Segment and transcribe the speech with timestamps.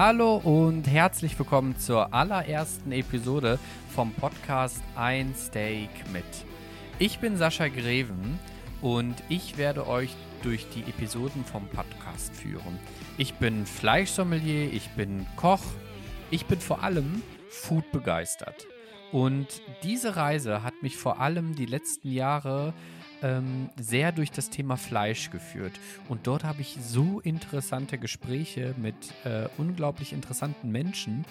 [0.00, 3.58] Hallo und herzlich willkommen zur allerersten Episode
[3.92, 6.22] vom Podcast Ein Steak mit.
[7.00, 8.38] Ich bin Sascha Greven
[8.80, 12.78] und ich werde euch durch die Episoden vom Podcast führen.
[13.16, 15.64] Ich bin Fleischsommelier, ich bin Koch,
[16.30, 18.68] ich bin vor allem Food begeistert.
[19.10, 19.48] Und
[19.82, 22.72] diese Reise hat mich vor allem die letzten Jahre
[23.22, 25.72] ähm, sehr durch das Thema Fleisch geführt.
[26.08, 28.94] Und dort habe ich so interessante Gespräche mit
[29.24, 31.24] äh, unglaublich interessanten Menschen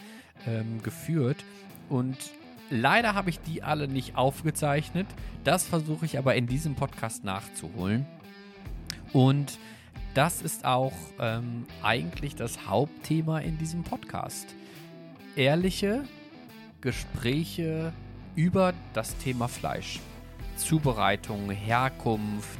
[0.46, 1.44] ähm, geführt.
[1.90, 2.18] Und
[2.70, 5.08] leider habe ich die alle nicht aufgezeichnet.
[5.44, 8.06] Das versuche ich aber in diesem Podcast nachzuholen.
[9.14, 9.58] Und
[10.14, 14.56] das ist auch ähm, eigentlich das Hauptthema in diesem Podcast.
[15.36, 16.04] Ehrliche
[16.82, 17.94] Gespräche
[18.36, 20.00] über das Thema Fleisch.
[20.58, 22.60] Zubereitung, Herkunft,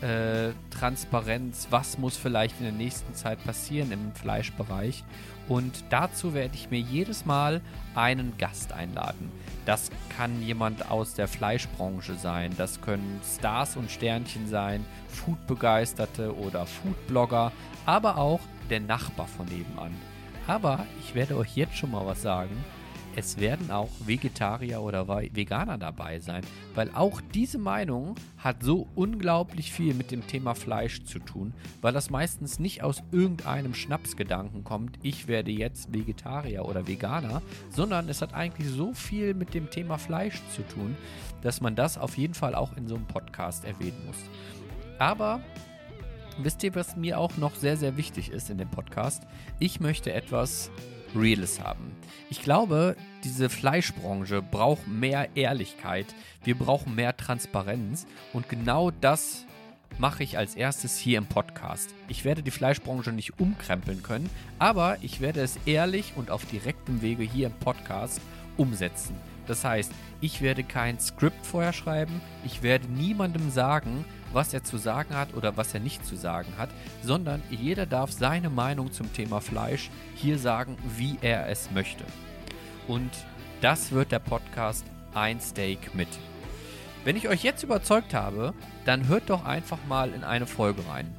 [0.00, 5.02] äh, Transparenz, was muss vielleicht in der nächsten Zeit passieren im Fleischbereich.
[5.48, 7.60] Und dazu werde ich mir jedes Mal
[7.94, 9.32] einen Gast einladen.
[9.66, 16.64] Das kann jemand aus der Fleischbranche sein, das können Stars und Sternchen sein, Foodbegeisterte oder
[16.66, 17.52] Foodblogger,
[17.86, 19.94] aber auch der Nachbar von nebenan.
[20.46, 22.56] Aber ich werde euch jetzt schon mal was sagen
[23.18, 26.44] es werden auch Vegetarier oder Veganer dabei sein,
[26.76, 31.92] weil auch diese Meinung hat so unglaublich viel mit dem Thema Fleisch zu tun, weil
[31.92, 38.22] das meistens nicht aus irgendeinem Schnapsgedanken kommt, ich werde jetzt Vegetarier oder Veganer, sondern es
[38.22, 40.96] hat eigentlich so viel mit dem Thema Fleisch zu tun,
[41.42, 44.18] dass man das auf jeden Fall auch in so einem Podcast erwähnen muss.
[45.00, 45.40] Aber
[46.40, 49.24] wisst ihr, was mir auch noch sehr, sehr wichtig ist in dem Podcast?
[49.58, 50.70] Ich möchte etwas
[51.14, 51.92] Reales haben.
[52.30, 56.06] Ich glaube, diese Fleischbranche braucht mehr Ehrlichkeit.
[56.44, 58.06] Wir brauchen mehr Transparenz.
[58.32, 59.46] Und genau das
[59.98, 61.94] mache ich als erstes hier im Podcast.
[62.08, 67.02] Ich werde die Fleischbranche nicht umkrempeln können, aber ich werde es ehrlich und auf direktem
[67.02, 68.20] Wege hier im Podcast
[68.58, 69.16] umsetzen.
[69.46, 74.76] Das heißt, ich werde kein Skript vorher schreiben, ich werde niemandem sagen, was er zu
[74.76, 76.68] sagen hat oder was er nicht zu sagen hat,
[77.02, 82.04] sondern jeder darf seine Meinung zum Thema Fleisch hier sagen, wie er es möchte.
[82.86, 83.10] Und
[83.62, 86.08] das wird der Podcast Ein Steak mit.
[87.04, 88.52] Wenn ich euch jetzt überzeugt habe,
[88.84, 91.14] dann hört doch einfach mal in eine Folge rein.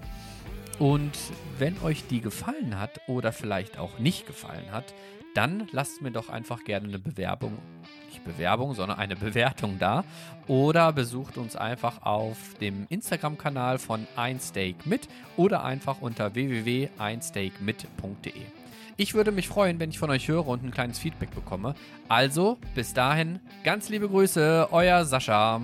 [0.79, 1.11] Und
[1.57, 4.93] wenn euch die gefallen hat oder vielleicht auch nicht gefallen hat,
[5.35, 7.57] dann lasst mir doch einfach gerne eine Bewerbung,
[8.07, 10.05] nicht Bewerbung, sondern eine Bewertung da.
[10.47, 15.07] Oder besucht uns einfach auf dem Instagram-Kanal von Einsteak mit
[15.37, 18.33] oder einfach unter www.einsteakmit.de.
[18.97, 21.75] Ich würde mich freuen, wenn ich von euch höre und ein kleines Feedback bekomme.
[22.09, 25.61] Also, bis dahin, ganz liebe Grüße, euer Sascha.